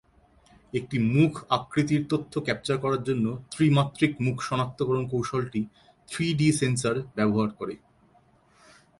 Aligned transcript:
একটি 0.73 0.97
মুখ 1.11 1.31
আকৃতির 1.49 2.03
তথ্য 2.09 2.33
ক্যাপচার 2.41 2.77
করার 2.77 3.01
জন্য 3.03 3.25
ত্রি-মাত্রিক 3.51 4.11
মুখ 4.21 4.37
শনাক্তকরণ 4.41 5.03
কৌশলটি 5.07 5.61
থ্রি-ডি 6.09 6.47
সেন্সর 6.51 6.95
ব্যবহার 7.15 7.49
করে। 7.49 7.75